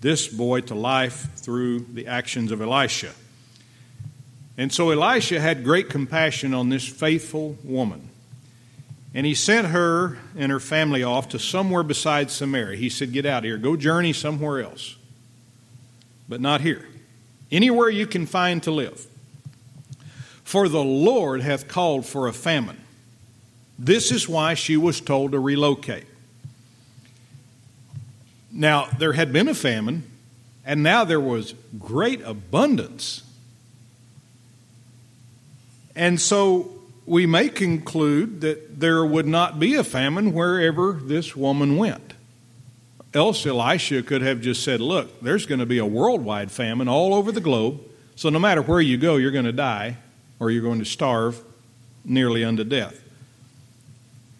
[0.00, 3.12] this boy to life through the actions of Elisha.
[4.56, 8.08] And so Elisha had great compassion on this faithful woman.
[9.12, 12.78] And he sent her and her family off to somewhere besides Samaria.
[12.78, 14.96] He said, Get out here, go journey somewhere else,
[16.26, 16.86] but not here
[17.50, 19.06] anywhere you can find to live.
[20.52, 22.76] For the Lord hath called for a famine.
[23.78, 26.04] This is why she was told to relocate.
[28.52, 30.02] Now, there had been a famine,
[30.62, 33.22] and now there was great abundance.
[35.96, 36.70] And so
[37.06, 42.12] we may conclude that there would not be a famine wherever this woman went.
[43.14, 47.14] Else, Elisha could have just said, Look, there's going to be a worldwide famine all
[47.14, 47.80] over the globe,
[48.16, 49.96] so no matter where you go, you're going to die
[50.42, 51.40] or you're going to starve
[52.04, 53.00] nearly unto death.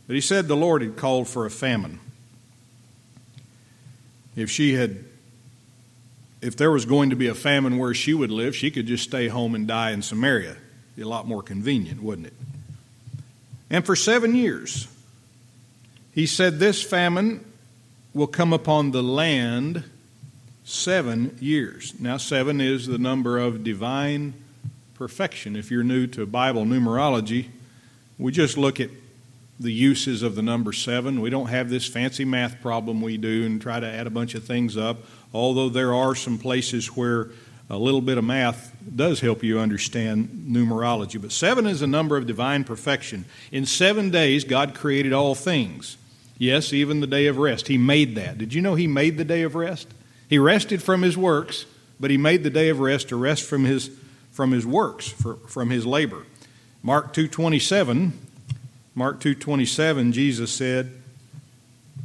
[0.08, 2.00] But he said the Lord had called for a famine.
[4.34, 5.04] If she had,
[6.40, 9.04] if there was going to be a famine where she would live, she could just
[9.04, 10.56] stay home and die in Samaria.
[10.96, 12.34] Be a lot more convenient, wouldn't it?
[13.70, 14.88] And for seven years,
[16.12, 17.44] he said this famine
[18.12, 19.84] will come upon the land
[20.64, 21.94] seven years.
[22.00, 24.34] Now, seven is the number of divine
[25.02, 25.56] perfection.
[25.56, 27.48] If you're new to Bible numerology,
[28.18, 28.88] we just look at
[29.58, 31.20] the uses of the number seven.
[31.20, 34.36] We don't have this fancy math problem we do and try to add a bunch
[34.36, 34.98] of things up,
[35.34, 37.30] although there are some places where
[37.68, 41.20] a little bit of math does help you understand numerology.
[41.20, 43.24] But seven is a number of divine perfection.
[43.50, 45.96] In seven days, God created all things.
[46.38, 47.66] Yes, even the day of rest.
[47.66, 48.38] He made that.
[48.38, 49.88] Did you know He made the day of rest?
[50.30, 51.66] He rested from His works,
[51.98, 53.90] but He made the day of rest to rest from His,
[54.32, 56.24] from his works, for, from His labor.
[56.82, 58.10] Mark 2.27,
[58.94, 60.90] Mark 2.27, Jesus said,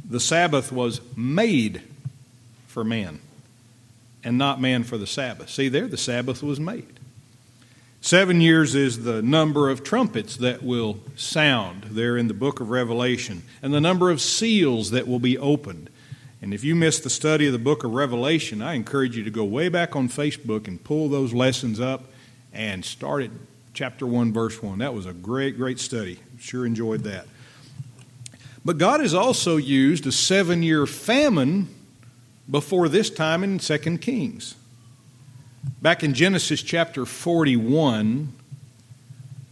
[0.08, 1.82] the Sabbath was made
[2.66, 3.20] for man
[4.24, 5.50] and not man for the Sabbath.
[5.50, 6.98] See there, the Sabbath was made.
[8.00, 12.70] Seven years is the number of trumpets that will sound there in the book of
[12.70, 15.90] Revelation, and the number of seals that will be opened.
[16.40, 19.30] And if you missed the study of the book of Revelation, I encourage you to
[19.30, 22.04] go way back on Facebook and pull those lessons up
[22.58, 23.30] and started
[23.72, 24.80] chapter 1, verse 1.
[24.80, 26.18] That was a great, great study.
[26.40, 27.26] Sure enjoyed that.
[28.64, 31.68] But God has also used a seven year famine
[32.50, 34.56] before this time in 2 Kings.
[35.80, 38.32] Back in Genesis chapter 41,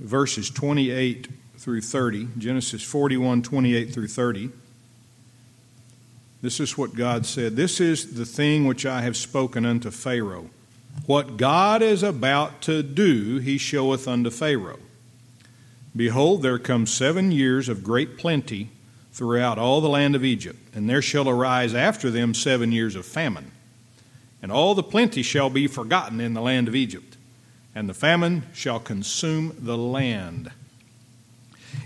[0.01, 1.29] verses 28
[1.59, 4.51] through 30, Genesis 41, 28 through 30,
[6.43, 7.55] this is what God said.
[7.55, 10.51] This is the thing which I have spoken unto Pharaoh.
[11.05, 14.81] What God is about to do, he showeth unto Pharaoh.
[15.95, 18.71] Behold, there come seven years of great plenty
[19.13, 23.07] throughout all the land of Egypt, and there shall arise after them seven years of
[23.07, 23.51] famine
[24.43, 27.17] and all the plenty shall be forgotten in the land of Egypt,
[27.75, 30.53] and the famine shall consume the land.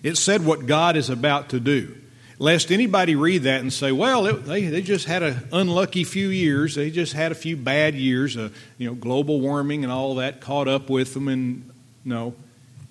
[0.03, 1.97] It said what God is about to do.
[2.41, 6.30] Lest anybody read that and say, well, it, they, they just had an unlucky few
[6.30, 6.74] years.
[6.74, 8.34] They just had a few bad years.
[8.34, 11.28] Uh, you know, global warming and all that caught up with them.
[11.28, 11.70] And
[12.03, 12.34] no,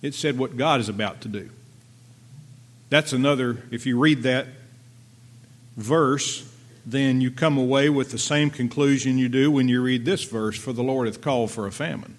[0.04, 1.50] it said what God is about to do.
[2.92, 4.46] That's another, if you read that
[5.76, 6.48] verse,
[6.86, 10.60] then you come away with the same conclusion you do when you read this verse
[10.60, 12.18] For the Lord hath called for a famine.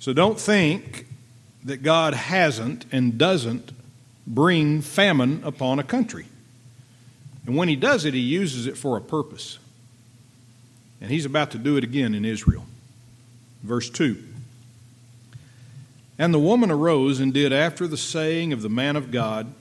[0.00, 1.06] So don't think
[1.64, 3.72] that God hasn't and doesn't
[4.28, 6.26] bring famine upon a country.
[7.46, 9.58] And when He does it, He uses it for a purpose.
[11.00, 12.66] And He's about to do it again in Israel.
[13.62, 14.22] Verse 2
[16.18, 19.52] And the woman arose and did after the saying of the man of God,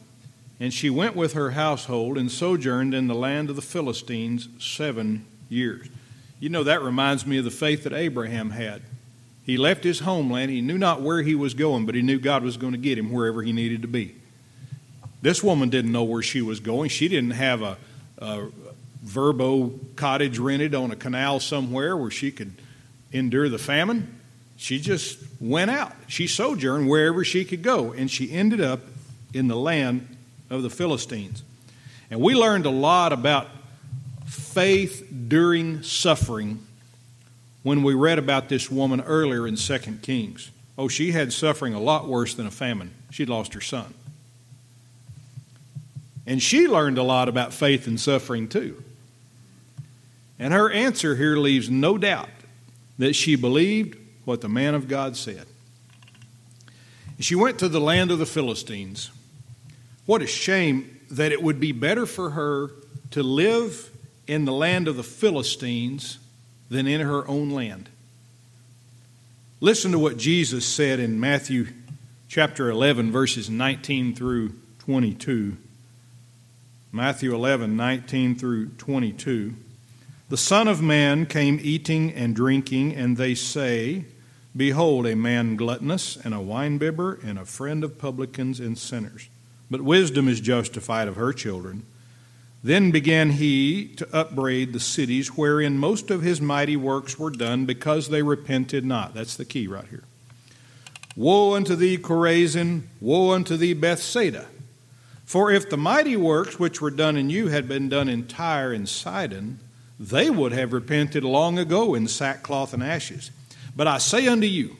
[0.59, 5.25] and she went with her household and sojourned in the land of the Philistines seven
[5.49, 5.87] years.
[6.39, 8.81] You know, that reminds me of the faith that Abraham had.
[9.43, 10.51] He left his homeland.
[10.51, 12.97] He knew not where he was going, but he knew God was going to get
[12.97, 14.15] him wherever he needed to be.
[15.21, 16.89] This woman didn't know where she was going.
[16.89, 17.77] She didn't have a,
[18.19, 18.47] a
[19.05, 22.53] Vrbo cottage rented on a canal somewhere where she could
[23.11, 24.19] endure the famine.
[24.57, 25.93] She just went out.
[26.07, 28.81] She sojourned wherever she could go, and she ended up
[29.33, 30.17] in the land
[30.49, 31.43] of the Philistines.
[32.09, 33.47] And we learned a lot about
[34.25, 36.65] faith during suffering
[37.63, 40.51] when we read about this woman earlier in 2 Kings.
[40.77, 42.91] Oh, she had suffering a lot worse than a famine.
[43.11, 43.93] She'd lost her son.
[46.27, 48.83] And she learned a lot about faith and suffering too.
[50.37, 52.29] And her answer here leaves no doubt
[52.97, 55.45] that she believed what the man of God said.
[57.19, 59.09] She went to the land of the Philistines.
[60.05, 62.71] What a shame that it would be better for her
[63.11, 63.89] to live
[64.27, 66.19] in the land of the Philistines
[66.69, 67.89] than in her own land.
[69.61, 71.67] Listen to what Jesus said in Matthew
[72.27, 75.57] chapter 11, verses 19 through 22.
[76.97, 79.53] Matthew 11, 19 through 22.
[80.29, 84.05] The Son of Man came eating and drinking, and they say,
[84.55, 89.29] Behold, a man gluttonous, and a winebibber, and a friend of publicans and sinners.
[89.69, 91.85] But wisdom is justified of her children.
[92.63, 97.67] Then began he to upbraid the cities wherein most of his mighty works were done,
[97.67, 99.13] because they repented not.
[99.13, 100.05] That's the key right here.
[101.15, 102.87] Woe unto thee, Chorazin!
[102.99, 104.47] Woe unto thee, Bethsaida!
[105.27, 108.71] For if the mighty works which were done in you had been done in Tyre
[108.71, 109.59] and Sidon,
[109.99, 113.29] they would have repented long ago in sackcloth and ashes.
[113.75, 114.77] But I say unto you,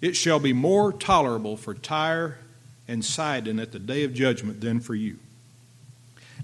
[0.00, 2.38] it shall be more tolerable for Tyre
[2.86, 5.18] and Sidon at the day of judgment than for you.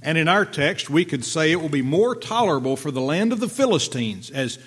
[0.03, 3.33] And in our text, we could say it will be more tolerable for the land
[3.33, 4.59] of the Philistines, as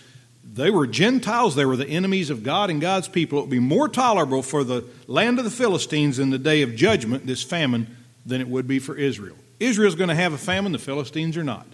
[0.53, 3.39] they were Gentiles, they were the enemies of God and God's people.
[3.39, 6.75] It would be more tolerable for the land of the Philistines in the day of
[6.75, 7.95] judgment, this famine,
[8.25, 9.35] than it would be for Israel.
[9.59, 11.67] Israel's going to have a famine, the Philistines are not.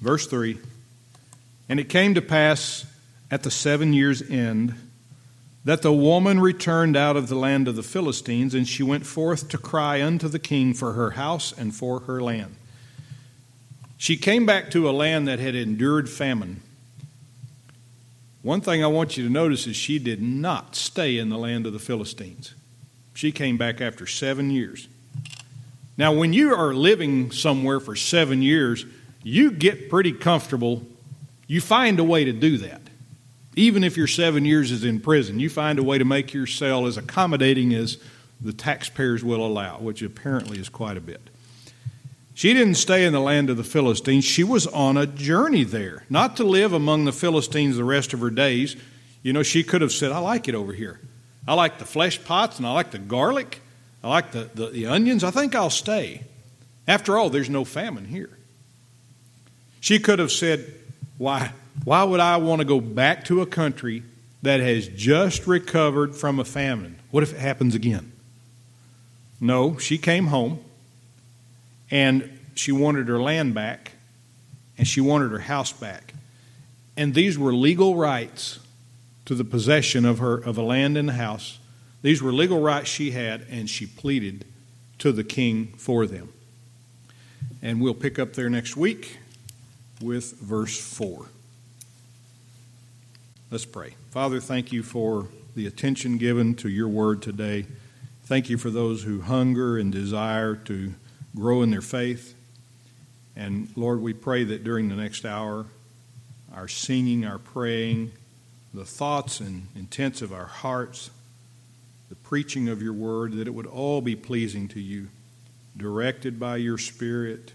[0.00, 0.58] Verse 3
[1.68, 2.86] And it came to pass
[3.30, 4.74] at the seven years' end
[5.64, 9.48] that the woman returned out of the land of the Philistines, and she went forth
[9.50, 12.54] to cry unto the king for her house and for her land.
[13.98, 16.62] She came back to a land that had endured famine.
[18.42, 21.66] One thing I want you to notice is she did not stay in the land
[21.66, 22.54] of the Philistines.
[23.12, 24.86] She came back after seven years.
[25.96, 28.86] Now, when you are living somewhere for seven years,
[29.24, 30.86] you get pretty comfortable.
[31.48, 32.82] You find a way to do that.
[33.56, 36.46] Even if your seven years is in prison, you find a way to make your
[36.46, 37.98] cell as accommodating as
[38.40, 41.20] the taxpayers will allow, which apparently is quite a bit.
[42.38, 44.24] She didn't stay in the land of the Philistines.
[44.24, 48.20] She was on a journey there, not to live among the Philistines the rest of
[48.20, 48.76] her days.
[49.24, 51.00] You know, she could have said, I like it over here.
[51.48, 53.60] I like the flesh pots and I like the garlic.
[54.04, 55.24] I like the, the, the onions.
[55.24, 56.22] I think I'll stay.
[56.86, 58.30] After all, there's no famine here.
[59.80, 60.72] She could have said,
[61.16, 61.50] Why,
[61.82, 64.04] why would I want to go back to a country
[64.42, 67.00] that has just recovered from a famine?
[67.10, 68.12] What if it happens again?
[69.40, 70.60] No, she came home
[71.90, 73.92] and she wanted her land back
[74.76, 76.14] and she wanted her house back.
[76.96, 78.60] And these were legal rights
[79.24, 81.58] to the possession of her of a land and a house.
[82.02, 84.44] These were legal rights she had, and she pleaded
[84.98, 86.32] to the king for them.
[87.60, 89.18] And we'll pick up there next week
[90.00, 91.26] with verse 4.
[93.50, 93.94] Let's pray.
[94.10, 97.66] Father, thank you for the attention given to your word today.
[98.24, 100.94] Thank you for those who hunger and desire to
[101.38, 102.34] grow in their faith.
[103.36, 105.66] And Lord, we pray that during the next hour,
[106.54, 108.10] our singing, our praying,
[108.74, 111.10] the thoughts and intents of our hearts,
[112.08, 115.08] the preaching of your word, that it would all be pleasing to you,
[115.76, 117.52] directed by your Spirit.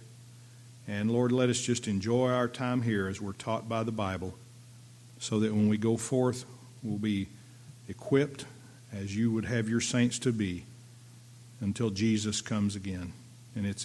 [0.87, 4.35] And Lord, let us just enjoy our time here as we're taught by the Bible
[5.19, 6.45] so that when we go forth,
[6.81, 7.27] we'll be
[7.87, 8.45] equipped
[8.93, 10.65] as you would have your saints to be
[11.61, 13.13] until Jesus comes again.
[13.55, 13.81] And it's